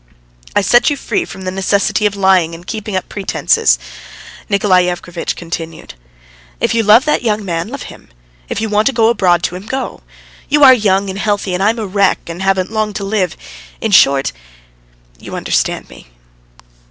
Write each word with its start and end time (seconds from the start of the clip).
"I 0.55 0.61
set 0.61 0.89
you 0.89 0.97
free 0.97 1.25
from 1.25 1.43
the 1.43 1.51
necessity 1.51 2.07
of 2.07 2.15
lying 2.15 2.55
and 2.55 2.65
keeping 2.65 2.95
up 2.95 3.07
pretences," 3.07 3.77
Nikolay 4.49 4.87
Yevgrafitch 4.87 5.35
continued. 5.35 5.93
"If 6.59 6.73
you 6.73 6.81
love 6.81 7.05
that 7.05 7.21
young 7.21 7.45
man, 7.45 7.67
love 7.67 7.83
him; 7.83 8.09
if 8.49 8.59
you 8.59 8.67
want 8.67 8.87
to 8.87 8.93
go 8.93 9.09
abroad 9.09 9.43
to 9.43 9.55
him, 9.55 9.67
go. 9.67 10.01
You 10.49 10.63
are 10.63 10.73
young, 10.73 11.15
healthy, 11.15 11.53
and 11.53 11.61
I 11.61 11.69
am 11.69 11.77
a 11.77 11.85
wreck, 11.85 12.17
and 12.25 12.41
haven't 12.41 12.71
long 12.71 12.93
to 12.93 13.03
live. 13.03 13.37
In 13.79 13.91
short... 13.91 14.31
you 15.19 15.35
understand 15.35 15.87
me." 15.87 16.07